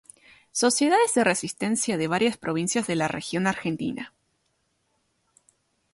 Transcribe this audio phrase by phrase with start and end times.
[0.51, 4.11] Sociedades de Resistencia de varias provincias de la Región Argentina.